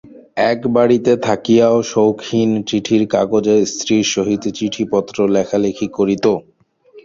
[0.51, 6.25] এক বাড়িতে থাকিয়াও শৌখিন চিঠির কাগজে স্ত্রীর সহিত চিঠিপত্র লেখালেখি করিত।